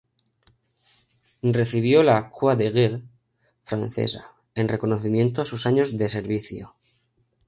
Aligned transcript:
Recibió 1.57 1.99
la 2.01 2.15
"croix 2.39 2.57
de 2.61 2.69
guerre" 2.77 3.03
francesa 3.61 4.23
en 4.55 4.67
reconocimiento 4.67 5.43
a 5.43 5.45
sus 5.45 5.67
años 5.67 5.95
de 5.95 6.09
servicio. 6.09 6.75